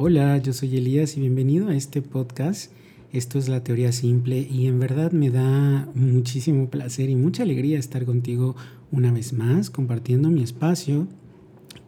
[0.00, 2.70] Hola, yo soy Elías y bienvenido a este podcast.
[3.12, 7.80] Esto es la teoría simple y en verdad me da muchísimo placer y mucha alegría
[7.80, 8.54] estar contigo
[8.92, 11.08] una vez más compartiendo mi espacio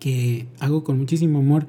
[0.00, 1.68] que hago con muchísimo amor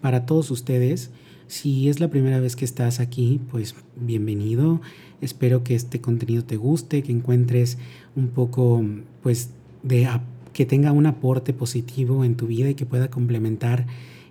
[0.00, 1.10] para todos ustedes.
[1.48, 4.80] Si es la primera vez que estás aquí, pues bienvenido.
[5.20, 7.76] Espero que este contenido te guste, que encuentres
[8.16, 8.82] un poco,
[9.22, 9.50] pues,
[9.82, 10.08] de
[10.54, 13.86] que tenga un aporte positivo en tu vida y que pueda complementar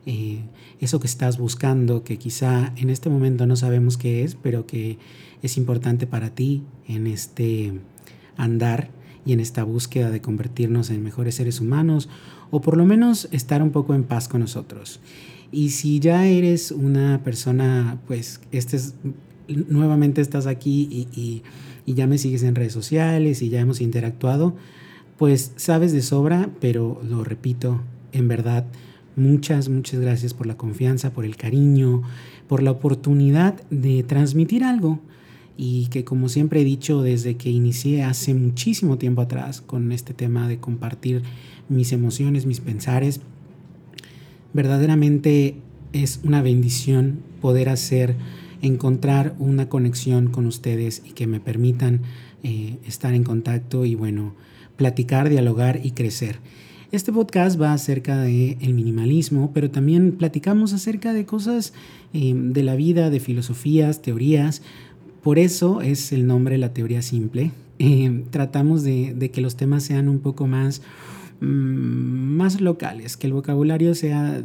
[0.06, 0.42] eh,
[0.80, 4.98] eso que estás buscando, que quizá en este momento no sabemos qué es, pero que
[5.42, 7.74] es importante para ti en este
[8.38, 8.90] andar
[9.26, 12.10] y en esta búsqueda de convertirnos en mejores seres humanos
[12.52, 15.00] o por lo menos estar un poco en paz con nosotros.
[15.52, 18.96] Y si ya eres una persona, pues este es,
[19.48, 21.08] nuevamente estás aquí
[21.86, 24.56] y ya me sigues en redes sociales y ya hemos interactuado,
[25.18, 28.66] pues sabes de sobra, pero lo repito, en verdad,
[29.16, 32.02] Muchas, muchas gracias por la confianza, por el cariño,
[32.48, 35.00] por la oportunidad de transmitir algo
[35.56, 40.14] y que como siempre he dicho desde que inicié hace muchísimo tiempo atrás con este
[40.14, 41.22] tema de compartir
[41.70, 43.22] mis emociones, mis pensares,
[44.54, 45.56] verdaderamente
[45.94, 48.16] es una bendición poder hacer,
[48.62, 52.02] encontrar una conexión con ustedes y que me permitan
[52.44, 54.34] eh, estar en contacto y bueno,
[54.76, 56.40] platicar, dialogar y crecer.
[56.94, 61.74] Este podcast va acerca del el minimalismo, pero también platicamos acerca de cosas
[62.14, 64.62] eh, de la vida, de filosofías, teorías.
[65.24, 67.52] Por eso es el nombre La Teoría Simple.
[67.80, 70.84] Eh, tratamos de, que los temas sean un poco más,
[71.42, 74.44] mm, más locales, que el vocabulario sea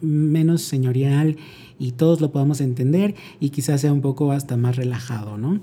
[0.00, 1.36] menos señorial
[1.80, 5.60] y todos lo podamos entender y quizás sea un poco hasta más relajado, ¿no?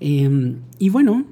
[0.00, 1.26] Eh, y bueno,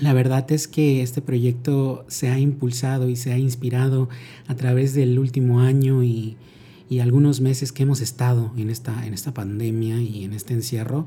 [0.00, 4.08] la verdad es que este proyecto se ha impulsado y se ha inspirado
[4.46, 6.36] a través del último año y,
[7.00, 11.06] algunos meses que hemos estado en esta, en esta pandemia y en este encierro,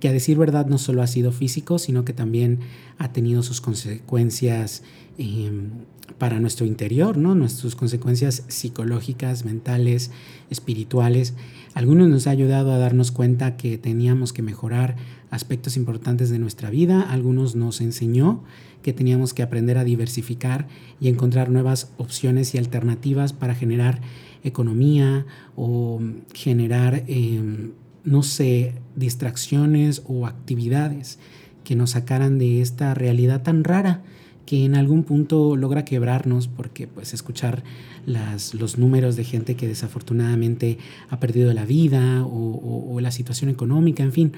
[0.00, 2.60] que a decir verdad no solo ha sido físico, sino que también
[2.96, 4.82] ha tenido sus consecuencias
[5.18, 5.72] em,
[6.16, 7.34] para nuestro interior, ¿no?
[7.34, 10.10] Nuestras consecuencias psicológicas, mentales,
[10.48, 11.34] espirituales.
[11.76, 14.96] Algunos nos ha ayudado a darnos cuenta que teníamos que mejorar
[15.28, 18.42] aspectos importantes de nuestra vida, algunos nos enseñó
[18.80, 20.68] que teníamos que aprender a diversificar
[21.02, 24.00] y encontrar nuevas opciones y alternativas para generar
[24.42, 26.00] economía o
[26.32, 27.72] generar, em,
[28.04, 31.18] no sé, distracciones o actividades
[31.62, 34.02] que nos sacaran de esta realidad tan rara
[34.46, 37.64] que en algún punto logra quebrarnos porque pues escuchar
[38.06, 40.78] los números de gente que desafortunadamente
[41.10, 44.32] ha perdido la vida o la situación económica, en fin,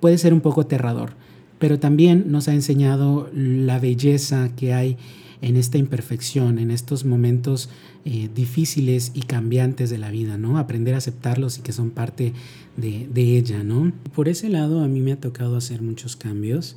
[0.00, 1.12] puede ser un poco aterrador,
[1.58, 4.96] pero también nos ha enseñado la belleza que hay
[5.40, 7.68] en esta imperfección, en estos momentos
[8.04, 10.58] eh, difíciles y cambiantes de la vida, ¿no?
[10.58, 12.32] Aprender a aceptarlos y que son parte
[12.76, 13.92] de, de ella, ¿no?
[14.14, 16.76] Por ese lado a mí me ha tocado hacer muchos cambios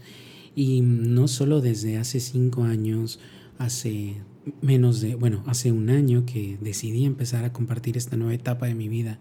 [0.55, 3.19] y no solo desde hace cinco años,
[3.57, 4.15] hace
[4.61, 8.75] menos de, bueno, hace un año que decidí empezar a compartir esta nueva etapa de
[8.75, 9.19] mi vida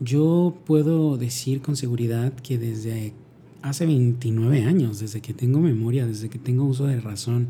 [0.00, 3.14] yo puedo decir con seguridad que desde
[3.62, 7.48] hace 29 años, desde que tengo memoria, desde que tengo uso de razón,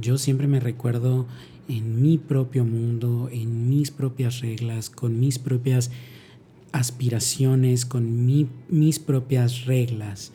[0.00, 1.26] yo siempre me recuerdo
[1.68, 5.90] en mi propio mundo, en mis propias reglas, con mis propias
[6.70, 10.32] aspiraciones, con mis propias reglas.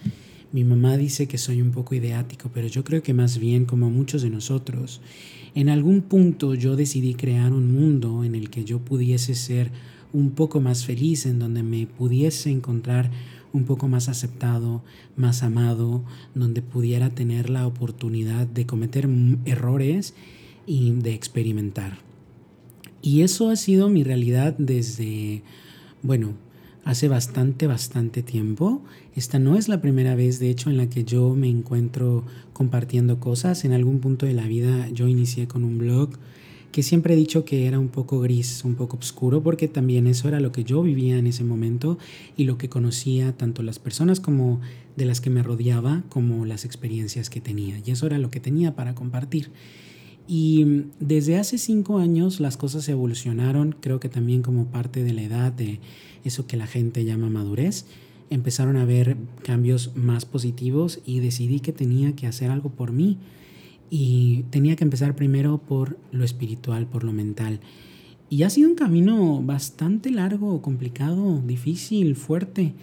[0.51, 3.89] Mi mamá dice que soy un poco ideático, pero yo creo que más bien como
[3.89, 5.01] muchos de nosotros,
[5.55, 9.71] en algún punto yo decidí crear un mundo en el que yo pudiese ser
[10.13, 13.11] un poco más feliz, en donde me pudiese encontrar
[13.51, 14.83] un poco más aceptado,
[15.15, 16.03] más amado,
[16.33, 19.09] donde pudiera tener la oportunidad de cometer
[19.45, 20.13] errores
[20.65, 21.99] y de experimentar.
[23.01, 25.43] Y eso ha sido mi realidad desde,
[26.03, 26.33] bueno,
[26.87, 28.81] hace bastante, bastante tiempo.
[29.13, 33.19] Esta no es la primera vez, de hecho, en la que yo me encuentro compartiendo
[33.19, 33.65] cosas.
[33.65, 36.11] En algún punto de la vida yo inicié con un blog
[36.71, 40.29] que siempre he dicho que era un poco gris, un poco oscuro, porque también eso
[40.29, 41.97] era lo que yo vivía en ese momento
[42.37, 44.61] y lo que conocía tanto las personas como
[44.95, 47.81] de las que me rodeaba, como las experiencias que tenía.
[47.85, 49.51] Y eso era lo que tenía para compartir.
[50.27, 55.23] Y desde hace cinco años las cosas evolucionaron, creo que también como parte de la
[55.23, 55.79] edad, de
[56.25, 57.85] eso que la gente llama madurez,
[58.29, 63.17] empezaron a haber cambios más positivos y decidí que tenía que hacer algo por mí
[63.89, 67.61] y tenía que empezar primero por lo espiritual, por lo mental.
[68.29, 72.73] Y ha sido un camino bastante largo, complicado, difícil, fuerte,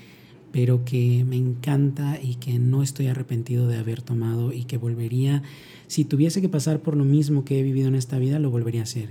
[0.54, 5.42] pero que me encanta y que no estoy arrepentido de haber tomado y que volvería,
[5.88, 8.82] si tuviese que pasar por lo mismo que he vivido en esta vida, lo volvería
[8.82, 9.08] a hacer.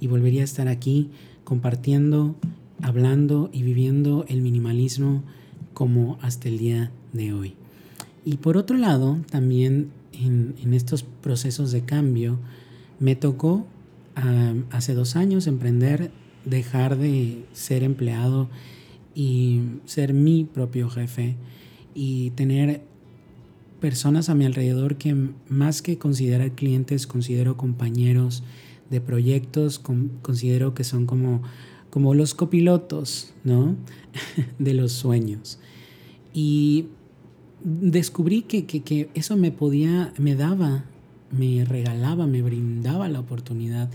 [0.00, 1.10] Y volvería a estar aquí
[1.42, 2.36] compartiendo
[2.80, 5.24] hablando y viviendo el minimalismo
[5.72, 7.54] como hasta el día de hoy.
[8.24, 12.38] Y por otro lado, también en, estos procesos de cambio,
[13.00, 13.66] me tocó
[14.70, 16.12] hace dos años emprender,
[16.44, 18.48] dejar de ser empleado
[19.14, 21.36] y ser mi propio jefe
[21.94, 22.82] y tener
[23.80, 25.14] personas a mi alrededor que
[25.48, 28.42] más que considerar clientes, considero compañeros
[28.90, 29.78] de proyectos,
[30.22, 31.42] considero que son como,
[31.90, 33.76] como los copilotos, ¿no?
[34.58, 35.58] de los sueños.
[36.32, 36.86] Y
[37.62, 40.84] descubrí que, que, eso me podía, me daba,
[41.30, 43.90] me regalaba, me brindaba la oportunidad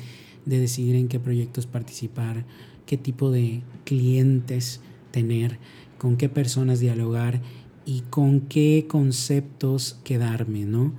[0.45, 2.45] de decidir en qué proyectos participar,
[2.85, 5.57] qué tipo de clientes tener,
[5.97, 7.41] con qué personas dialogar
[7.85, 10.93] y con qué conceptos quedarme, ¿no?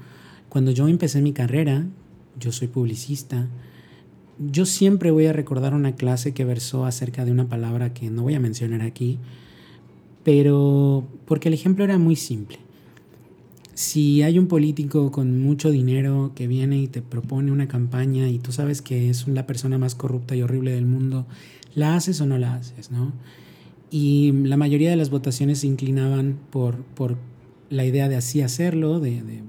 [0.49, 1.87] Cuando yo empecé mi carrera,
[2.39, 3.49] yo soy publicista,
[4.39, 8.23] yo siempre voy a recordar una clase que versó acerca de una palabra que no
[8.23, 9.19] voy a mencionar aquí,
[10.25, 12.59] pero porque el ejemplo era muy simple.
[13.75, 18.39] Si hay un político con mucho dinero que viene y te propone una campaña y
[18.39, 21.27] tú sabes que es la persona más corrupta y horrible del mundo,
[21.75, 22.91] ¿la haces o no la haces?
[22.91, 23.13] ¿no?
[23.91, 27.17] Y la mayoría de las votaciones se inclinaban por, por
[27.71, 29.43] la idea de así hacerlo, de, de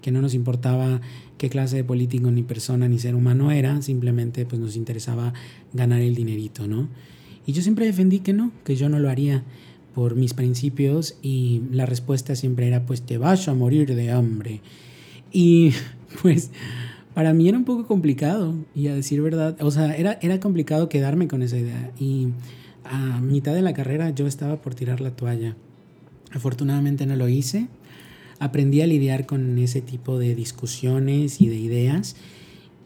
[0.00, 1.00] que no nos importaba
[1.38, 5.32] qué clase de político ni persona ni ser humano era, simplemente pues nos interesaba
[5.72, 6.88] ganar el dinerito, ¿no?
[7.46, 9.44] Y yo siempre defendí que no, que yo no lo haría
[9.94, 14.60] por mis principios y la respuesta siempre era pues te vas a morir de hambre.
[15.32, 15.72] Y
[16.22, 16.50] pues
[17.14, 20.88] para mí era un poco complicado y a decir verdad, o sea, era, era complicado
[20.88, 22.28] quedarme con esa idea y
[22.88, 25.56] a mitad de la carrera yo estaba por tirar la toalla.
[26.32, 27.68] Afortunadamente no lo hice.
[28.38, 32.16] Aprendí a lidiar con ese tipo de discusiones y de ideas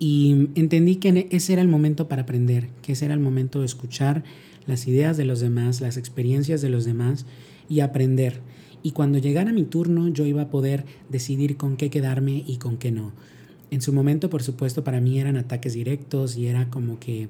[0.04, 3.66] y entendí que ese era el momento para aprender, que ese era el momento de
[3.66, 4.24] escuchar
[4.66, 7.24] las ideas de los demás, las experiencias de los demás
[7.68, 8.40] y aprender.
[8.82, 12.78] Y cuando llegara mi turno yo iba a poder decidir con qué quedarme y con
[12.78, 13.12] qué no.
[13.70, 17.28] En su momento, por supuesto, para mí eran ataques directos y era como que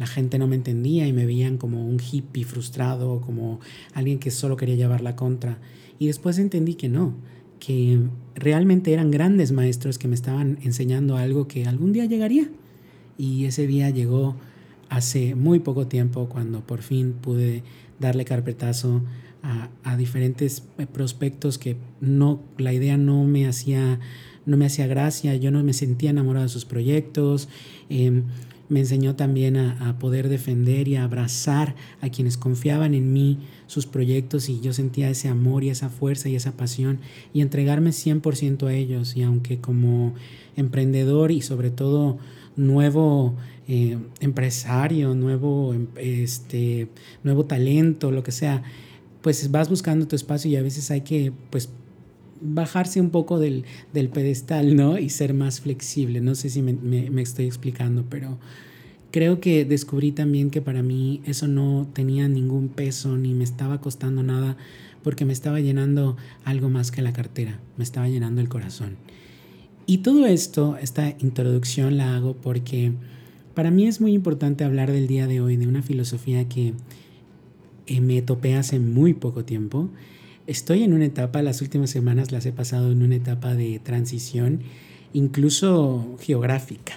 [0.00, 3.60] la gente no me entendía y me veían como un hippie frustrado, como
[3.92, 5.58] alguien que solo quería llevar la contra.
[5.98, 7.12] Y después entendí que no,
[7.58, 7.98] que
[8.34, 12.48] realmente eran grandes maestros que me estaban enseñando algo que algún día llegaría.
[13.18, 14.36] Y ese día llegó
[14.88, 17.62] hace muy poco tiempo cuando por fin pude
[17.98, 19.02] darle carpetazo
[19.42, 24.00] a, diferentes eh, prospectos que no, la idea no me hacía,
[24.46, 27.50] no me hacía gracia, yo no me sentía enamorado de sus proyectos.
[27.90, 28.24] Em,
[28.70, 33.84] me enseñó también a, poder defender y a abrazar a quienes confiaban en mí, sus
[33.84, 37.00] proyectos, y yo sentía ese amor y esa fuerza y esa pasión
[37.34, 39.16] y entregarme 100% a ellos.
[39.16, 40.14] Y aunque como
[40.56, 42.18] emprendedor y sobre todo
[42.56, 43.34] nuevo
[43.68, 46.88] eh, empresario, nuevo, em, este,
[47.24, 48.62] nuevo talento, lo que sea,
[49.20, 51.68] pues vas buscando tu espacio y a veces hay que pues
[52.40, 54.98] bajarse un poco del, pedestal, ¿no?
[54.98, 56.20] Y ser más flexible.
[56.20, 58.38] No sé si me, me, estoy explicando, pero
[59.10, 63.80] creo que descubrí también que para mí eso no tenía ningún peso ni me estaba
[63.80, 64.56] costando nada
[65.02, 68.96] porque me estaba llenando algo más que la cartera, me estaba llenando el corazón.
[69.86, 72.92] Y todo esto, esta introducción la hago porque
[73.54, 76.74] para mí es muy importante hablar del día de hoy, de una filosofía que
[77.86, 79.90] eh, me topé hace muy poco tiempo.
[80.50, 84.62] Estoy en una etapa, las últimas semanas las he pasado en una etapa de transición,
[85.12, 86.94] incluso geográfica.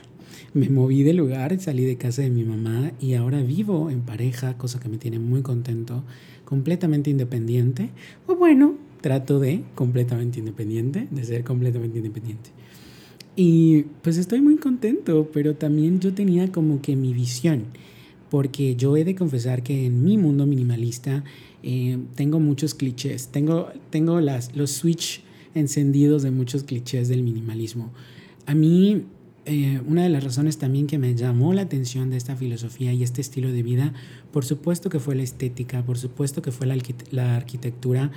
[0.55, 4.57] Me moví de lugar, salí de casa de mi mamá y ahora vivo en pareja,
[4.57, 6.03] cosa que me tiene muy contento,
[6.45, 7.91] completamente independiente.
[8.25, 12.50] O bueno, trato de completamente independiente, de ser completamente independiente.
[13.36, 17.65] Y pues estoy muy contento, pero también yo tenía como que mi visión,
[18.34, 21.24] porque yo he de confesar que en mi mundo minimalista
[21.62, 25.22] eh, tengo muchos clichés, tengo, tengo los switch
[25.54, 27.92] encendidos de muchos clichés del minimalismo.
[28.48, 29.04] A mí,
[29.46, 33.04] eh, una de las razones también que me llamó la atención de esta filosofía y
[33.04, 33.94] este estilo de vida,
[34.32, 36.75] por supuesto que fue la estética, por supuesto que fue la,
[37.12, 38.10] la arquitectura.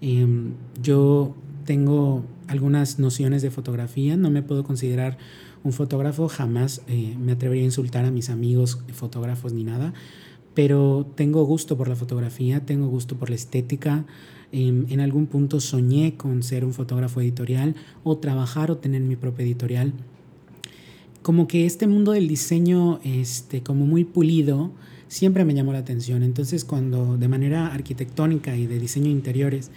[0.00, 5.18] Em, yo tengo algunas nociones de fotografía, no me puedo considerar
[5.64, 9.94] un fotógrafo, jamás eh, me atrevería a insultar a mis amigos fotógrafos ni nada,
[10.54, 14.04] pero tengo gusto por la fotografía, tengo gusto por la estética.
[14.52, 19.16] En, en algún punto soñé con ser un fotógrafo editorial o trabajar o tener mi
[19.16, 19.92] propia editorial.
[21.22, 24.70] Como que este mundo del diseño, este, como muy pulido,
[25.08, 26.22] siempre me llamó la atención.
[26.22, 29.70] Entonces, cuando de manera arquitectónica y de diseño interiores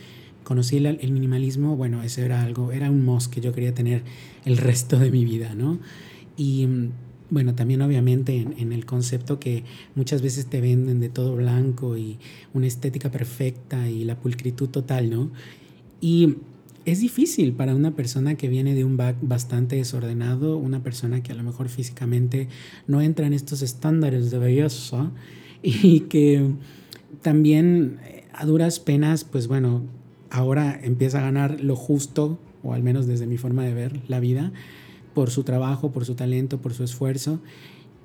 [0.47, 4.03] conocí el, minimalismo, bueno, ese era algo, era un mos que yo quería tener
[4.45, 5.77] el resto de mi vida, ¿no?
[6.37, 6.91] Y mm,
[7.31, 12.17] bueno, también obviamente en, el concepto que muchas veces te venden de todo blanco y
[12.53, 15.31] una estética perfecta y la pulcritud total, ¿no?
[15.99, 16.35] Y
[16.85, 21.33] es difícil para una persona que viene de un back bastante desordenado, una persona que
[21.33, 22.47] a lo mejor físicamente
[22.87, 25.11] no entra en estos estándares de belleza
[25.61, 26.53] y que
[27.21, 29.83] también eh, a duras penas, pues bueno,
[30.29, 34.19] ahora empieza a ganar lo justo, o al menos desde mi forma de ver la
[34.19, 34.51] vida,
[35.13, 37.39] por su trabajo, por su talento, por su esfuerzo.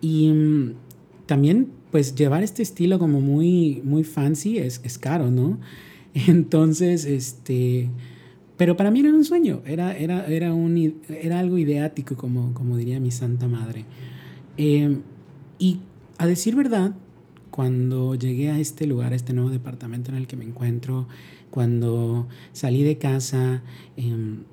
[0.01, 0.75] Y mm,
[1.27, 5.59] también, pues llevar este estilo como muy, muy fancy es, es caro, ¿no?
[6.15, 7.89] Entonces, este
[8.63, 12.77] pero para mí era un sueño, era, era, era, un, era algo ideático, como, como
[12.77, 13.87] diría mi santa madre.
[14.57, 14.99] Eh,
[15.59, 15.81] y
[16.19, 16.95] a decir verdad,
[17.53, 21.07] cuando llegué a este lugar, a este nuevo departamento en el que me encuentro,
[21.51, 23.63] cuando salí de casa,
[23.99, 24.45] em,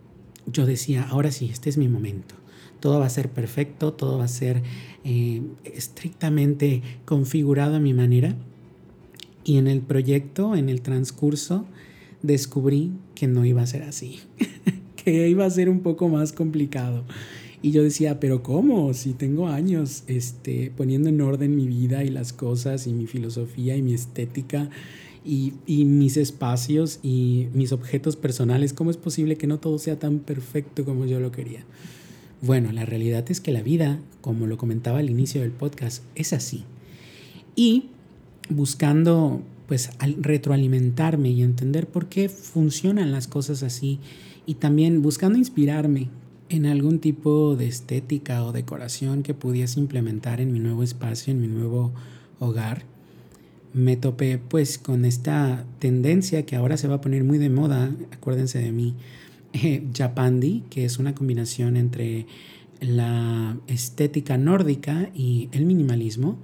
[0.45, 2.35] yo decía, ahora sí, este es mi momento.
[2.81, 4.61] Todo va a ser perfecto, todo va a ser
[5.05, 8.35] eh, estrictamente configurado a mi manera.
[9.45, 11.65] Y en el proyecto, en el transcurso,
[12.21, 14.19] descubrí que no iba a ser así,
[14.97, 17.05] que iba a ser un poco más complicado.
[17.61, 18.93] Y yo decía, pero ¿cómo?
[18.93, 23.75] Si tengo años este, poniendo en orden mi vida y las cosas y mi filosofía
[23.75, 24.69] y mi estética
[25.25, 29.99] y, y, mis espacios y mis objetos personales, ¿cómo es posible que no todo sea
[29.99, 31.65] tan perfecto como yo lo quería?
[32.41, 36.31] Bueno, la realidad es que la vida, como lo comentaba al inicio del podcast, es
[36.31, 36.63] así.
[37.55, 37.89] Y
[38.49, 43.99] buscando pues al retroalimentarme y entender por qué funcionan las cosas así
[44.47, 46.09] y también buscando inspirarme
[46.49, 51.41] en algún tipo de estética o decoración que pudiese implementar en mi nuevo espacio, en
[51.41, 51.93] mi nuevo
[52.39, 52.83] hogar,
[53.73, 57.91] me topé pues con esta tendencia que ahora se va a poner muy de moda,
[58.11, 58.95] acuérdense de mí,
[59.53, 62.25] eh, Japandi, que es una combinación entre
[62.81, 66.37] la estética nórdica y el minimalismo,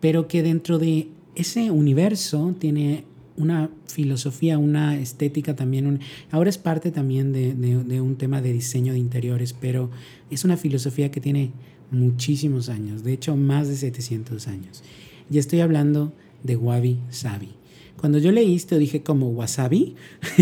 [0.00, 3.04] pero que dentro de ese universo tiene
[3.36, 6.00] una filosofía, una estética también.
[6.30, 9.90] ahora es parte también de, un tema de diseño de interiores, pero
[10.30, 11.52] es una filosofía que tiene
[11.90, 14.82] muchísimos años, de hecho más de 700 años.
[15.30, 16.12] Y estoy hablando
[16.42, 17.50] de Wabi Sabi.
[17.96, 19.94] Cuando yo leí esto dije como wasabi,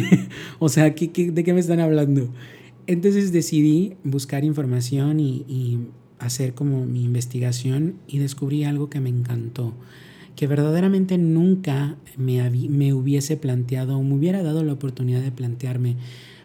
[0.58, 0.94] o sea, de
[1.44, 2.28] qué me están hablando?
[2.88, 5.78] Entonces decidí buscar información y, y
[6.18, 9.74] hacer como mi investigación y descubrí algo que me encantó
[10.36, 15.96] que verdaderamente nunca me, me hubiese planteado o me hubiera dado la oportunidad de plantearme,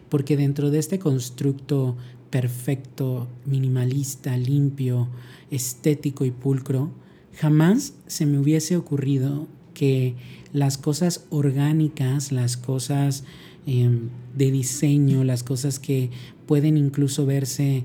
[0.08, 1.96] porque dentro de este constructo
[2.30, 5.08] perfecto, minimalista, limpio,
[5.50, 6.90] estético y pulcro,
[7.36, 10.14] jamás se me hubiese ocurrido que
[10.52, 13.24] las cosas orgánicas, las cosas
[13.66, 16.10] em, de diseño, las cosas que
[16.46, 17.84] pueden incluso verse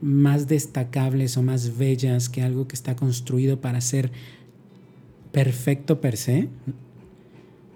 [0.00, 4.10] más destacables o más bellas que algo que está construido para ser
[5.34, 6.48] perfecto per se,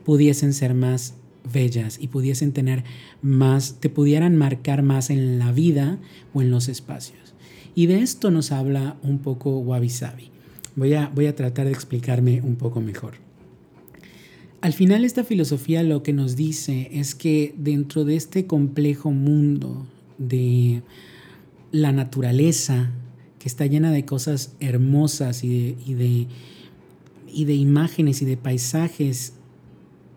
[0.04, 1.14] pudiesen ser más
[1.52, 2.84] bellas y pudiesen tener
[3.20, 5.98] más, te pudieran marcar más en la vida
[6.32, 7.34] o en los espacios.
[7.74, 10.30] Y de esto nos habla un poco Wabi Sabi.
[10.76, 13.14] Voy a, voy a tratar de explicarme un poco mejor.
[14.60, 19.86] Al final esta filosofía lo que nos dice es que dentro de este complejo mundo
[20.18, 20.82] de
[21.72, 22.92] la naturaleza,
[23.40, 26.26] que está llena de cosas hermosas y de y de
[27.42, 29.35] imágenes y de paisajes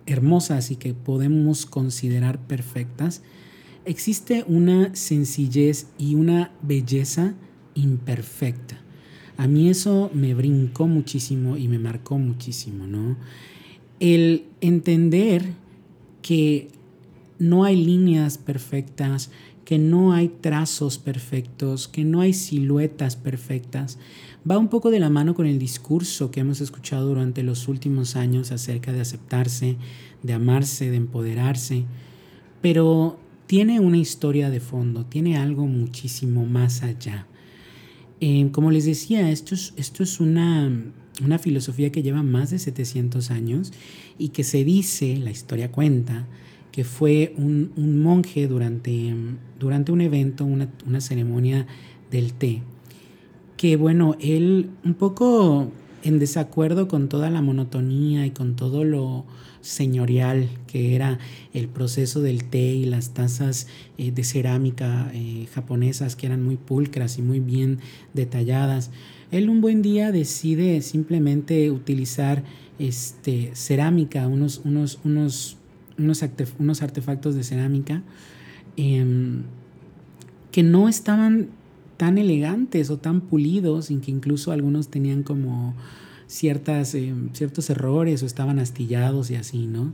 [0.06, 3.22] hermosas y que podemos considerar perfectas,
[3.86, 7.34] existe una sencillez y una belleza
[7.76, 8.80] imperfecta.
[9.38, 13.18] A mí eso me brincó muchísimo y me marcó muchísimo, ¿no?
[14.00, 15.54] El entender
[16.22, 16.68] que
[17.40, 19.32] no hay líneas perfectas,
[19.66, 24.00] que no hay trazos perfectos, que no hay siluetas perfectas,
[24.50, 28.16] va un poco de la mano con el discurso que hemos escuchado durante los últimos
[28.16, 29.78] años acerca de aceptarse,
[30.24, 31.86] de amarse, de empoderarse,
[32.62, 37.28] pero tiene una historia de fondo, tiene algo muchísimo más allá.
[38.20, 40.72] Eh, como les decía, esto es, esto es una,
[41.24, 43.74] una filosofía que lleva más de 700 años
[44.18, 46.28] y que se dice, la historia cuenta,
[46.72, 49.14] que fue un, monje durante,
[49.60, 51.68] durante un evento, una, una ceremonia
[52.10, 52.62] del té,
[53.58, 55.72] que bueno, él un poco
[56.04, 59.26] en desacuerdo con toda la monotonía y con todo lo
[59.62, 61.20] señorial que era
[61.54, 66.58] el proceso del té y las tazas eh, de cerámica eh, japonesas que eran muy
[66.58, 67.80] pulcras y muy bien
[68.14, 68.92] detalladas.
[69.32, 72.44] Él un buen día decide simplemente utilizar
[72.80, 75.58] este, cerámica, unos, unos, unos,
[76.04, 78.04] unos, artefactos de cerámica
[78.78, 79.44] em,
[80.52, 81.50] que no estaban
[81.98, 85.76] tan elegantes o tan pulidos, sin que incluso algunos tenían como
[86.28, 89.94] ciertas, eh, ciertos errores o estaban astillados y así, ¿no?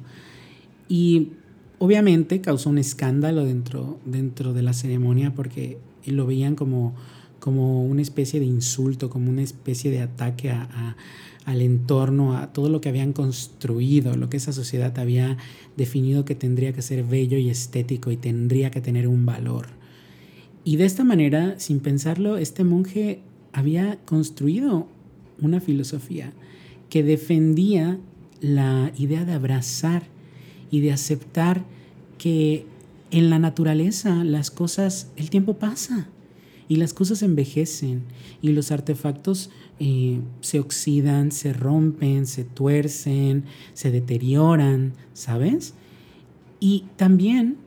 [0.88, 1.32] Y
[1.80, 6.96] obviamente causó un escándalo dentro, dentro de la ceremonia porque lo veían como,
[7.40, 10.96] como una especie de insulto, como una especie de ataque a,
[11.46, 15.38] al entorno, a todo lo que habían construido, lo que esa sociedad había
[15.78, 19.68] definido que tendría que ser bello y estético y tendría que tener un valor.
[20.66, 23.22] Y de esta manera, sin pensarlo, este monje
[23.54, 24.88] había construido
[25.42, 26.34] una filosofía
[26.90, 27.98] que defendía
[28.42, 30.04] la idea de abrazar
[30.70, 31.64] y de aceptar
[32.18, 32.66] que
[33.12, 36.10] en la naturaleza las cosas, el tiempo pasa
[36.68, 38.04] y las cosas envejecen
[38.42, 45.74] y los artefactos eh, se oxidan, se rompen, se tuercen, se deterioran, ¿sabes?
[46.60, 47.58] Y también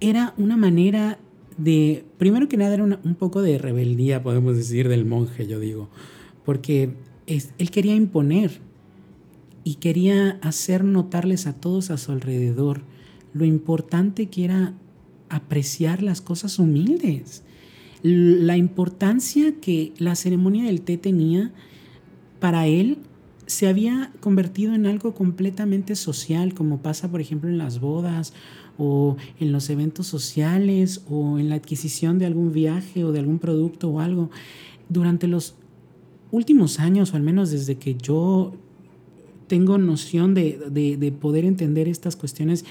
[0.00, 1.18] era una manera
[1.56, 5.88] de, primero que nada, era un poco de rebeldía, podemos decir, del monje, yo digo,
[6.44, 6.94] porque
[7.26, 8.60] él quería imponer
[9.64, 12.82] y quería hacer notarles a todos a su alrededor
[13.32, 14.74] lo importante que era
[15.28, 17.42] apreciar las cosas humildes,
[18.02, 21.52] la importancia que la ceremonia del té tenía
[22.40, 22.98] para él
[23.46, 28.32] se había convertido en algo completamente social, como pasa por ejemplo en las bodas
[28.78, 33.38] o en los eventos sociales o en la adquisición de algún viaje o de algún
[33.38, 34.30] producto o algo.
[34.88, 35.54] Durante los
[36.30, 38.54] últimos años, o al menos desde que yo
[39.46, 42.64] tengo noción de, poder entender estas cuestiones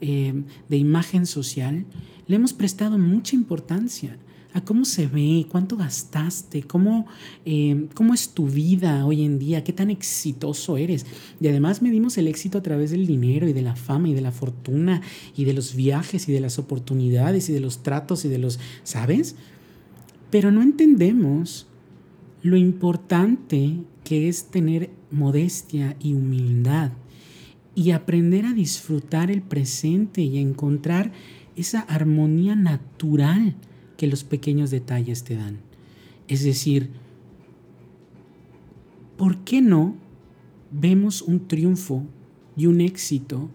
[0.00, 1.86] eh, de imagen social,
[2.26, 4.18] le hemos prestado mucha importancia
[4.56, 7.06] a cómo se ve, cuánto gastaste, cómo,
[7.44, 11.04] eh, cómo es tu vida hoy en día, qué tan exitoso eres.
[11.42, 14.22] Y además medimos el éxito a través del dinero y de la fama y de
[14.22, 15.02] la fortuna
[15.36, 18.58] y de los viajes y de las oportunidades y de los tratos y de los,
[18.82, 19.36] ¿sabes?
[20.30, 21.66] Pero no entendemos
[22.40, 26.92] lo importante que es tener modestia y humildad
[27.74, 31.12] y aprender a disfrutar el presente y a encontrar
[31.56, 33.54] esa armonía natural
[33.96, 35.58] que los pequeños detalles te dan.
[36.28, 36.90] Es decir,
[39.16, 39.94] ¿por qué no
[40.70, 42.04] vemos un triunfo
[42.56, 43.48] y un éxito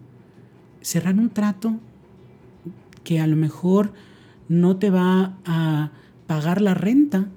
[0.80, 1.78] cerrar un trato
[3.04, 3.92] que a lo mejor
[4.48, 5.92] no te va a
[6.26, 7.28] pagar la renta,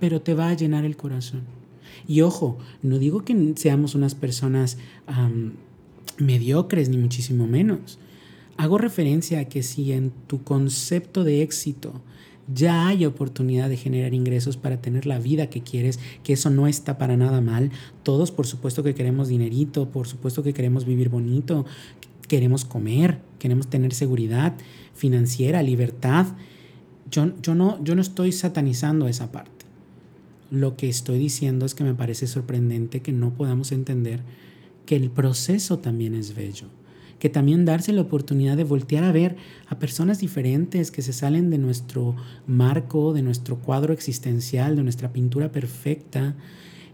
[0.00, 1.42] pero te va a llenar el corazón.
[2.06, 4.78] Y ojo, no digo que seamos unas personas
[6.18, 7.98] mediocres, ni muchísimo menos.
[8.56, 12.02] Hago referencia a que si en tu concepto de éxito
[12.52, 16.66] ya hay oportunidad de generar ingresos para tener la vida que quieres, que eso no
[16.66, 17.70] está para nada mal.
[18.02, 21.66] Todos por supuesto que queremos dinerito, por supuesto que queremos vivir bonito,
[22.28, 24.54] queremos comer, queremos tener seguridad
[24.94, 26.26] financiera, libertad.
[27.10, 29.66] Yo, yo, no, yo no estoy satanizando esa parte.
[30.50, 34.22] Lo que estoy diciendo es que me parece sorprendente que no podamos entender
[34.86, 36.68] que el proceso también es bello,
[37.18, 39.36] que también darse la oportunidad de voltear a ver
[39.68, 42.14] a personas diferentes que se salen de nuestro
[42.46, 46.34] marco, de nuestro cuadro existencial, de nuestra pintura perfecta,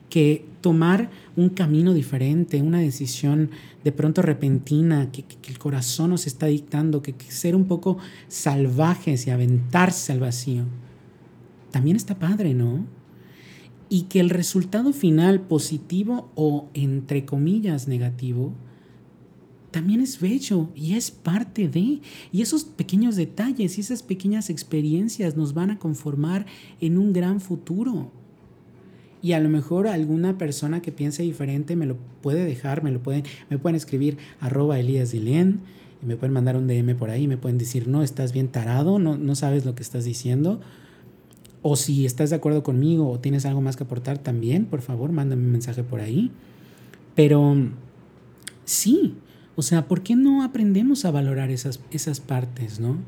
[0.08, 3.50] que tomar un camino diferente, una decisión
[3.82, 9.30] de pronto repentina, que, el corazón nos está dictando, que ser un poco salvajes y
[9.30, 10.64] aventarse al vacío,
[11.70, 12.84] también está padre, ¿no?
[13.92, 18.54] y que el resultado final positivo o entre comillas negativo
[19.72, 22.00] también es bello y es parte de.
[22.30, 26.46] Y esos pequeños detalles y esas pequeñas experiencias nos van a conformar
[26.80, 28.12] en un gran futuro.
[29.22, 33.02] Y a lo mejor alguna persona que piense diferente me lo puede dejar, me lo
[33.02, 37.36] pueden, me pueden escribir arroba Elías y me pueden mandar un DM por ahí, me
[37.36, 40.60] pueden decir, no, estás bien tarado, no, no sabes lo que estás diciendo.
[41.62, 45.12] O si estás de acuerdo conmigo o tienes algo más que aportar también, por favor,
[45.12, 46.32] mándame un mensaje por ahí.
[47.14, 47.54] Pero
[48.64, 49.14] sí,
[49.56, 52.98] o sea, ¿por qué no aprendemos a valorar esas, esas partes, no?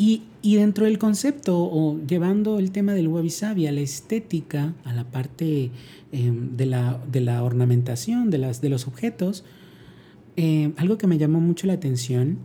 [0.00, 4.92] Y, dentro del concepto, o llevando el tema del wabi sabi a la estética, a
[4.92, 5.72] la parte
[6.12, 9.44] em, de, la, de, la, ornamentación de, las, de los objetos,
[10.36, 12.38] eh, algo que me llamó mucho la atención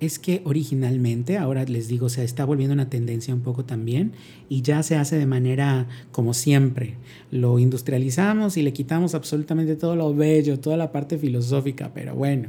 [0.00, 4.12] es que originalmente, ahora les digo, se está volviendo una tendencia un poco también
[4.48, 6.94] y ya se hace de manera como siempre.
[7.30, 12.48] Lo industrializamos y le quitamos absolutamente todo lo bello, toda la parte filosófica, pero bueno,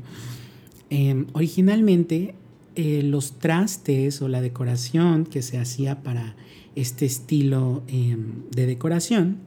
[0.89, 2.35] em, originalmente
[2.75, 6.35] eh, los trastes o la decoración que se hacía para
[6.75, 9.39] este estilo em, de decoración,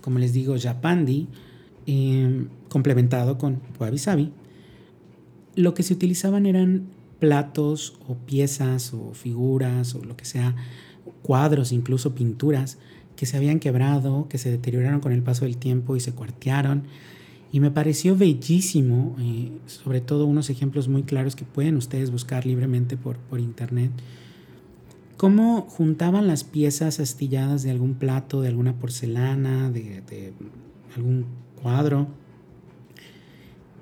[0.00, 1.26] como les digo, Japandi,
[1.86, 4.30] em, complementado con Wabi Sabi,
[5.56, 6.84] lo que se utilizaban eran
[7.18, 10.54] platos o piezas o figuras o lo que sea,
[11.22, 12.78] cuadros, incluso pinturas,
[13.16, 16.84] que se habían quebrado, que se deterioraron con el paso del tiempo y se cuartearon.
[17.50, 22.44] Y me pareció bellísimo, eh, sobre todo unos ejemplos muy claros que pueden ustedes buscar
[22.44, 23.90] libremente por, por internet,
[25.16, 30.34] cómo juntaban las piezas astilladas de algún plato, de alguna porcelana, de, de
[30.94, 31.24] algún
[31.62, 32.08] cuadro,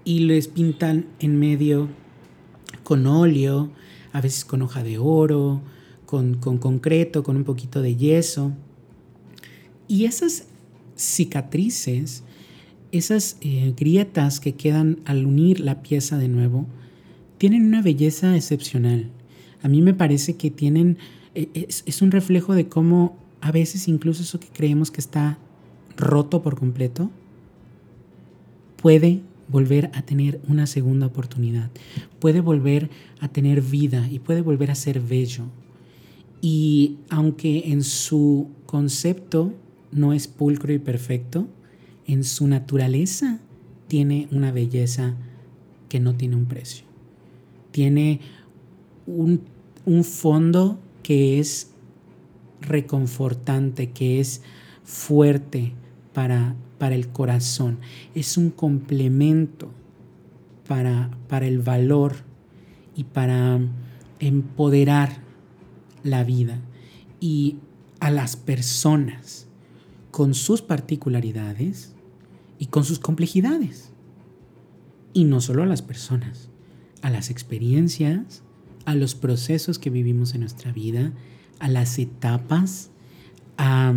[0.05, 1.89] y les pintan en medio
[2.83, 3.71] con óleo,
[4.13, 5.63] a veces con hoja de oro,
[6.07, 8.53] con, concreto, con un poquito de yeso.
[9.89, 10.47] Y esas
[10.97, 12.23] cicatrices,
[12.93, 16.67] esas eh, grietas que quedan al unir la pieza de nuevo,
[17.39, 19.11] tienen una belleza excepcional.
[19.63, 20.99] A mí me parece que tienen,
[21.35, 25.39] e, es, es un reflejo de cómo a veces incluso eso que creemos que está
[25.97, 27.11] roto por completo,
[28.77, 31.71] puede volver a tener una segunda oportunidad,
[32.19, 35.45] puede volver a tener vida y puede volver a ser bello.
[36.41, 39.53] Y aunque en su concepto
[39.93, 41.47] no es pulcro y perfecto,
[42.07, 43.41] en su naturaleza
[43.89, 45.15] tiene una belleza
[45.89, 46.85] que no tiene un precio.
[47.71, 48.21] Tiene
[49.07, 49.41] un,
[49.85, 51.71] un fondo que es
[52.61, 54.43] reconfortante, que es
[54.85, 55.73] fuerte
[56.13, 57.79] para para el corazón,
[58.15, 59.71] es un complemento
[60.69, 62.17] para, para el valor
[62.95, 63.59] y para
[64.19, 65.17] empoderar
[66.03, 66.61] la vida
[67.21, 67.57] y
[68.01, 69.47] a las personas
[70.11, 71.95] con sus particularidades
[72.59, 73.89] y con sus complejidades.
[75.15, 76.51] Y no solo a las personas,
[77.01, 78.43] a las experiencias,
[78.85, 81.15] a los procesos que vivimos en nuestra vida,
[81.61, 82.91] a las etapas,
[83.57, 83.95] a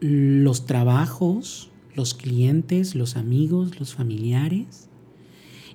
[0.00, 4.88] los trabajos, los clientes, los amigos, los familiares.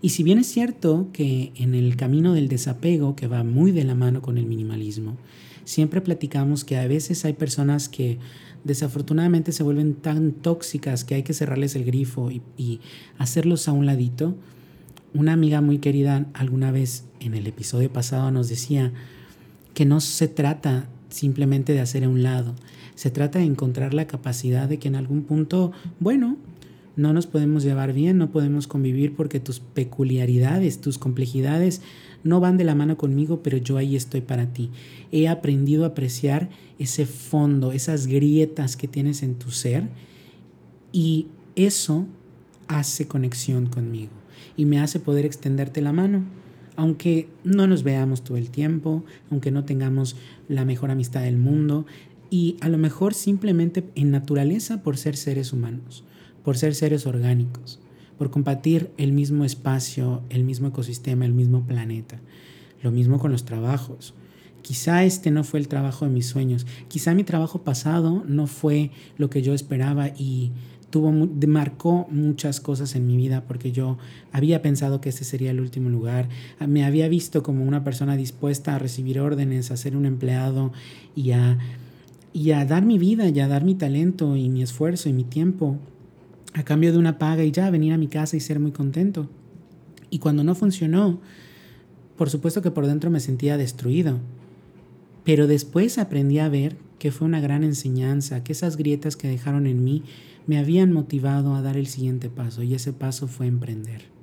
[0.02, 3.84] Y si bien es cierto que en el camino del desapego, que va muy de
[3.84, 5.18] la mano con el minimalismo,
[5.64, 8.20] siempre platicamos que a veces hay personas que
[8.64, 12.80] desafortunadamente se vuelven tan tóxicas que hay que cerrarles el grifo y,
[13.18, 14.36] hacerlos a un ladito.
[15.14, 18.94] Una amiga muy querida alguna vez en el episodio pasado nos decía
[19.74, 22.56] que no se trata simplemente de hacer a un lado,
[22.98, 26.36] se trata de encontrar la capacidad de que en algún punto, bueno,
[26.96, 31.84] no nos podemos llevar bien, no podemos convivir porque tus peculiaridades, tus complejidades
[32.24, 34.72] no van de la mano conmigo, pero yo ahí estoy para ti.
[35.12, 39.90] He aprendido a apreciar ese fondo, esas grietas que tienes en tu ser
[40.92, 42.08] y eso
[42.68, 44.12] hace conexión conmigo
[44.56, 46.24] y me hace poder extenderte la mano.
[46.76, 50.16] Aunque no nos veamos todo el tiempo, aunque no tengamos
[50.48, 51.86] la mejor amistad del mundo,
[52.30, 56.04] y a lo mejor simplemente en naturaleza por ser seres humanos,
[56.44, 57.80] por ser seres orgánicos,
[58.18, 62.20] por compartir el mismo espacio, el mismo ecosistema, el mismo planeta.
[62.82, 64.14] Lo mismo con los trabajos.
[64.62, 68.92] Quizá este no fue el trabajo de mis sueños, quizá mi trabajo pasado no fue
[69.18, 70.52] lo que yo esperaba y
[70.90, 71.12] tuvo
[71.48, 73.98] marcó muchas cosas en mi vida porque yo
[74.34, 76.28] había pensado que este sería el último lugar,
[76.66, 80.74] me había visto como una persona dispuesta a recibir órdenes, a ser un empleado
[81.16, 81.58] y a
[82.38, 85.24] y a dar mi vida y a dar mi talento y mi esfuerzo y mi
[85.24, 85.80] tiempo
[86.54, 89.28] a cambio de una paga y ya venir a mi casa y ser muy contento.
[90.12, 91.20] Y cuando no funcionó,
[92.16, 94.20] por supuesto que por dentro me sentía destruido.
[95.24, 99.66] Pero después aprendí a ver que fue una gran enseñanza, que esas grietas que dejaron
[99.66, 100.04] en mí
[100.46, 104.17] me habían motivado a dar el siguiente paso y ese paso fue emprender.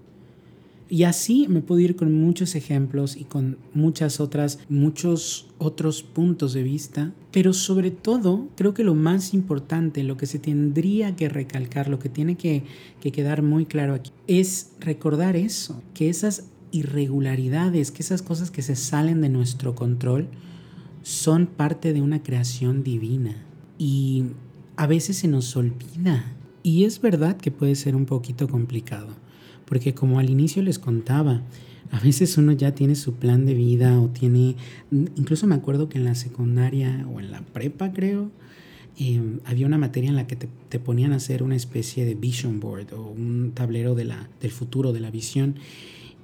[0.89, 6.53] Y así me puedo ir con muchos ejemplos y con muchas otras, muchos otros puntos
[6.53, 11.29] de vista, pero sobre todo creo que lo más importante, lo que se tendría que
[11.29, 12.65] recalcar, lo que tiene que,
[13.01, 18.63] que quedar muy claro aquí, es recordar eso, que esas irregularidades, que esas cosas que
[18.63, 20.29] se salen de nuestro control,
[21.03, 23.37] son parte de una creación divina.
[23.79, 24.25] Y
[24.77, 26.25] a veces se nos olvida.
[26.63, 29.24] Y es verdad que puede ser un poquito complicado
[29.67, 31.43] porque como al inicio les contaba,
[31.91, 34.57] a veces uno ya tiene su plan de vida o tiene,
[34.91, 38.31] incluso me acuerdo que en la secundaria o en la prepa creo,
[38.99, 42.59] em, había una materia en la que te, ponían a hacer una especie de vision
[42.59, 45.55] board o un tablero de la, del futuro, de la visión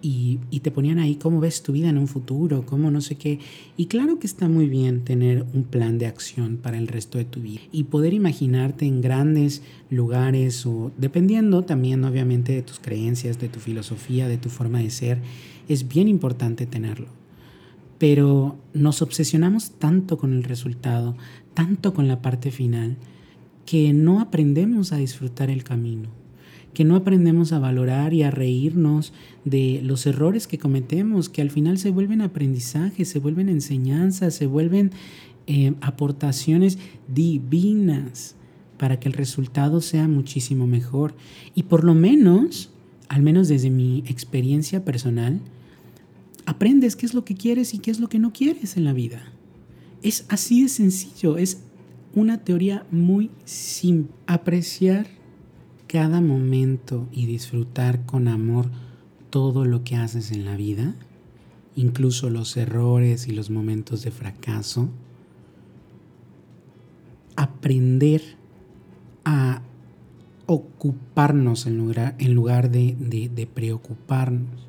[0.03, 3.39] y, te ponían ahí cómo ves tu vida en un futuro, cómo no sé qué.
[3.77, 7.25] Y claro que está muy bien tener un plan de acción para el resto de
[7.25, 13.39] tu vida y poder imaginarte en grandes lugares o dependiendo también obviamente de tus creencias,
[13.39, 15.19] de tu filosofía, de tu forma de ser,
[15.69, 17.09] es bien importante tenerlo.
[17.99, 21.17] Pero nos obsesionamos tanto con el resultado,
[21.55, 22.97] tanto con la parte final,
[23.67, 26.20] que no aprendemos a disfrutar el camino
[26.75, 29.13] que no aprendemos a valorar y a reírnos
[29.45, 34.47] de los errores que cometemos, que al final se vuelven aprendizajes, se vuelven enseñanzas, se
[34.47, 34.93] vuelven
[35.47, 36.79] eh, aportaciones
[37.09, 38.37] divinas
[38.79, 41.15] para que el resultado sea muchísimo mejor.
[41.55, 42.71] Y por lo menos,
[43.09, 45.41] al menos desde mi experiencia personal,
[46.47, 48.93] aprendes qué es lo que quieres y qué es lo que no quieres en la
[48.93, 49.33] vida.
[50.03, 51.63] Es así de sencillo, es
[52.15, 54.15] una teoría muy simple.
[54.27, 55.20] Apreciar
[55.91, 58.71] cada momento y disfrutar con amor
[59.29, 60.95] todo lo que haces en la vida,
[61.75, 64.89] incluso los errores y los momentos de fracaso.
[67.35, 68.23] Aprender
[69.25, 69.63] a
[70.47, 72.95] ocuparnos en lugar, en lugar de,
[73.35, 74.69] de preocuparnos.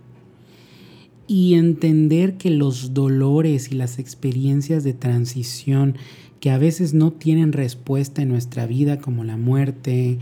[1.27, 5.97] Y entender que los dolores y las experiencias de transición
[6.39, 10.17] que a veces no tienen respuesta en nuestra vida, como la muerte,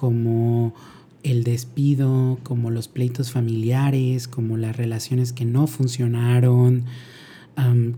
[0.00, 0.72] como
[1.22, 6.84] el despido, como los pleitos familiares, como las relaciones que no funcionaron,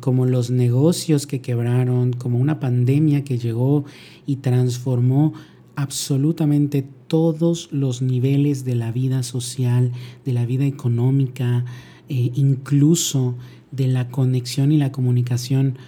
[0.01, 3.85] como los negocios que quebraron, como una pandemia que llegó
[4.27, 5.33] y transformó
[5.77, 9.93] absolutamente todos los niveles de la vida social,
[10.25, 11.65] de la vida económica,
[12.09, 13.37] e incluso
[13.71, 15.79] de la conexión y la comunicación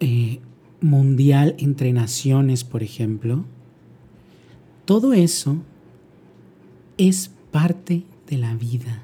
[0.00, 0.40] eh,
[0.82, 3.46] mundial entre naciones, por ejemplo,
[4.88, 5.58] todo eso
[6.96, 9.02] es parte de la vida.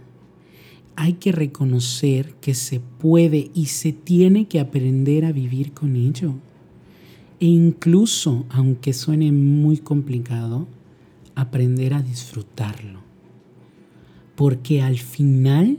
[0.96, 6.36] Hay que reconocer que se puede y se tiene que aprender a vivir con ello.
[7.38, 10.66] E incluso, aunque suene muy complicado,
[11.34, 13.00] aprender a disfrutarlo.
[14.36, 15.76] Porque al final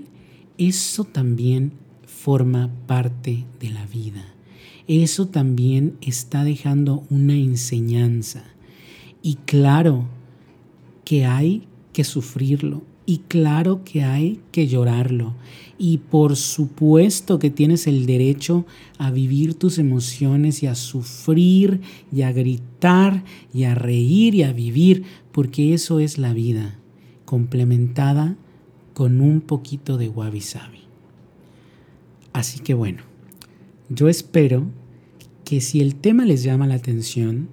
[0.59, 1.71] eso también
[2.05, 4.35] forma parte de la vida
[4.87, 8.43] eso también está dejando una enseñanza.
[9.25, 10.05] Y claro
[11.03, 12.83] que hay que sufrirlo.
[13.07, 15.33] Y claro que hay que llorarlo.
[15.79, 18.67] Y por supuesto que tienes el derecho
[18.99, 21.81] a vivir tus emociones y a sufrir
[22.13, 26.77] y a gritar y a reír y a vivir, porque eso es la vida,
[27.25, 28.37] complementada
[28.93, 30.81] con un poquito de wabi sabi.
[32.31, 33.01] Así que bueno,
[33.89, 34.67] yo espero
[35.43, 37.49] que si el tema les llama la atención,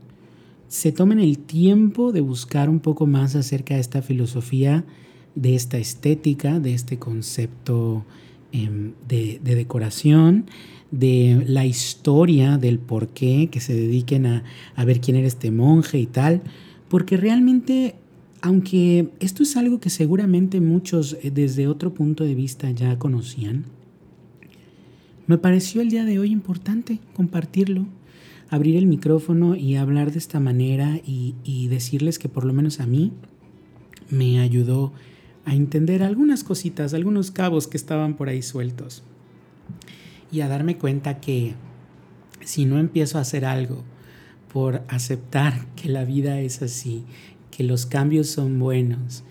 [0.72, 4.86] se tomen el tiempo de buscar un poco más acerca de esta filosofía,
[5.34, 8.06] de esta estética, de este concepto
[8.52, 10.46] em, de, decoración,
[10.90, 15.50] de la historia del por qué, que se dediquen a, a ver quién era este
[15.50, 16.40] monje y tal,
[16.88, 17.94] porque realmente,
[18.40, 23.66] aunque esto es algo que seguramente muchos eh, desde otro punto de vista ya conocían,
[25.26, 27.84] me pareció el día de hoy importante compartirlo,
[28.52, 32.86] abrir el micrófono y hablar de esta manera y, decirles que por lo menos a
[32.86, 33.10] mí
[34.10, 34.92] me ayudó
[35.46, 39.04] a entender algunas cositas, algunos cabos que estaban por ahí sueltos
[40.30, 41.54] y a darme cuenta que
[42.44, 43.84] si no empiezo a hacer algo
[44.52, 47.04] por aceptar que la vida es así,
[47.50, 49.24] que los cambios son buenos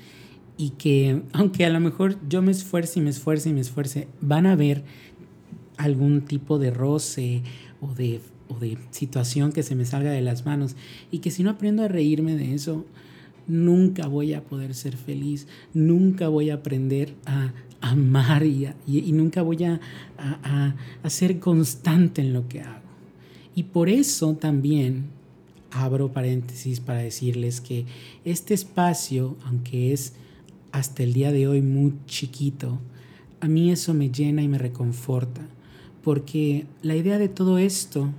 [0.57, 4.07] y que aunque a lo mejor yo me esfuerce y me esfuerce y me esfuerce,
[4.19, 4.83] van a ver
[5.77, 7.43] algún tipo de roce
[7.81, 8.19] o de,
[8.59, 10.75] de situación que se me salga de las manos
[11.11, 12.85] y que si no aprendo a reírme de eso,
[13.47, 19.41] nunca voy a poder ser feliz, nunca voy a aprender a amar y, y, nunca
[19.41, 19.79] voy a,
[20.17, 22.81] a, a, ser constante en lo que hago.
[23.55, 25.05] Y por eso también
[25.71, 27.85] abro paréntesis para decirles que
[28.23, 30.13] este espacio, aunque es
[30.71, 32.79] hasta el día de hoy muy chiquito,
[33.39, 35.41] a mí eso me llena y me reconforta
[36.03, 38.09] porque la idea de todo esto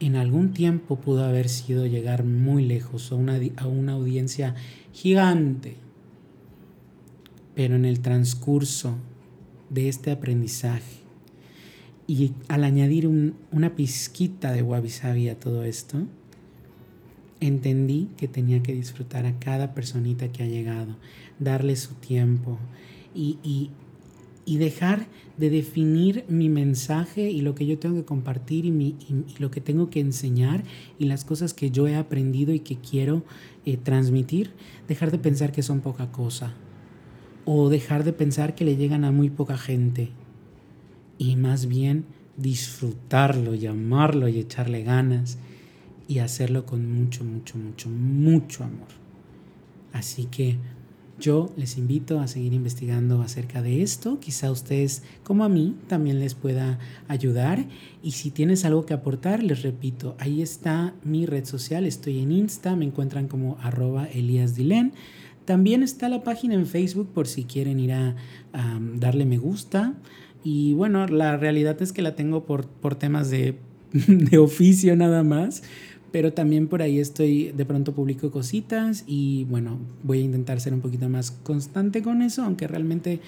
[0.00, 4.54] en algún tiempo pudo haber sido llegar muy lejos a una, a una audiencia
[4.92, 5.76] gigante,
[7.54, 8.96] pero en el transcurso
[9.70, 11.04] de este aprendizaje
[12.06, 13.06] y al añadir
[13.50, 16.06] una pizquita de wabi sabi a todo esto,
[17.40, 20.96] entendí que tenía que disfrutar a cada personita que ha llegado,
[21.38, 22.58] darle su tiempo
[23.14, 23.70] y, y,
[24.46, 28.96] y dejar de definir mi mensaje y lo que yo tengo que compartir y, mi,
[29.38, 30.62] lo que tengo que enseñar
[30.98, 33.24] y las cosas que yo he aprendido y que quiero
[33.64, 34.52] eh, transmitir,
[34.86, 36.54] dejar de pensar que son poca cosa
[37.44, 40.10] o dejar de pensar que le llegan a muy poca gente
[41.18, 42.04] y más bien
[42.36, 45.38] disfrutarlo y amarlo y echarle ganas
[46.08, 48.88] y hacerlo con mucho, mucho, mucho, mucho amor.
[49.92, 50.58] Así que
[51.18, 54.18] yo les invito a seguir investigando acerca de esto.
[54.20, 57.64] Quizá a ustedes, como a mí, también les pueda ayudar.
[58.02, 61.86] Y si tienes algo que aportar, les repito, ahí está mi red social.
[61.86, 64.54] Estoy en Insta, me encuentran como arroba Elías
[65.44, 68.16] También está la página en Facebook por si quieren ir a,
[68.96, 69.94] darle me gusta.
[70.42, 73.58] Y bueno, la realidad es que la tengo por, por temas de
[74.08, 75.62] de oficio nada más,
[76.14, 80.72] pero también por ahí estoy, de pronto publico cositas y bueno, voy a intentar ser
[80.72, 83.18] un poquito más constante con eso, aunque realmente,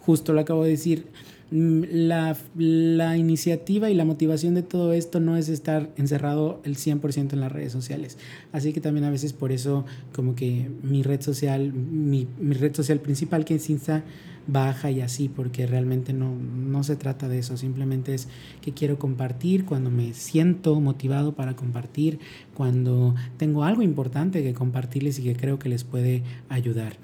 [0.00, 1.06] justo lo acabo de decir,
[1.52, 6.74] mm, la, la, iniciativa y la motivación de todo esto no es estar encerrado el
[6.74, 8.18] 100% en las redes sociales.
[8.50, 12.74] Así que también a veces por eso como que mi red social, mi, mi red
[12.74, 14.02] social principal que es Insta,
[14.46, 18.28] baja y así, porque realmente no, no se trata de eso, simplemente es
[18.60, 22.18] que quiero compartir cuando me siento motivado para compartir,
[22.54, 26.96] cuando tengo algo importante que compartirles y que creo que les puede ayudar.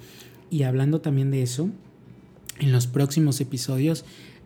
[0.50, 1.70] Y hablando también de eso,
[2.58, 4.04] en los próximos episodios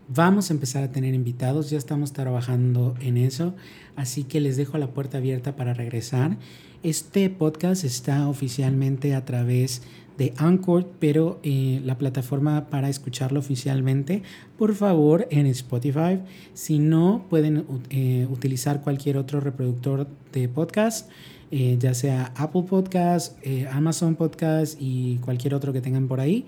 [0.09, 3.55] vamos a empezar a tener invitados, ya estamos trabajando en eso,
[3.97, 6.37] así que les dejo la puerta abierta para regresar.
[6.83, 9.83] Este podcast está oficialmente a través
[10.23, 14.23] de Anchor, pero eh, la plataforma para escucharlo oficialmente,
[14.57, 16.21] por favor, en Spotify.
[16.55, 21.11] Si no, pueden eh, utilizar cualquier otro reproductor de podcast,
[21.51, 23.37] eh, ya sea Apple Podcast,
[23.73, 26.47] Amazon Podcast y cualquier otro que tengan por ahí.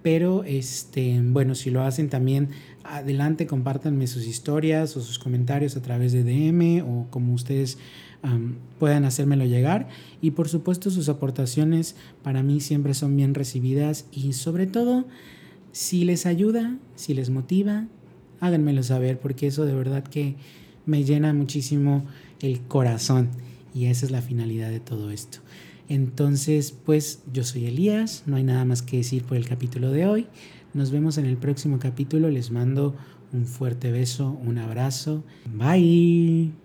[0.00, 2.48] Pero este, bueno, si lo hacen también,
[2.82, 7.76] adelante, compártanme sus historias o sus comentarios a través de DM o como ustedes
[8.78, 9.88] puedan hacérmelo llegar.
[10.20, 15.06] Y por supuesto sus aportaciones para mí siempre son bien recibidas y sobre todo
[15.72, 17.86] si les ayuda, si les motiva,
[18.40, 20.36] háganmelo saber porque eso de verdad que
[20.86, 22.04] me llena muchísimo
[22.40, 23.30] el corazón
[23.74, 25.38] y esa es la finalidad de todo esto.
[25.88, 30.06] Entonces, pues yo soy Elías, no hay nada más que decir por el capítulo de
[30.06, 30.26] hoy.
[30.74, 32.94] Nos vemos en el próximo capítulo, les mando
[33.32, 35.24] un fuerte beso, un abrazo.
[35.46, 36.61] Bye.